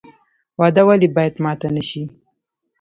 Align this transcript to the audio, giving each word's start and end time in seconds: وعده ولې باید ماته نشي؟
وعده 0.59 0.81
ولې 0.87 1.07
باید 1.15 1.35
ماته 1.43 1.67
نشي؟ 1.75 2.03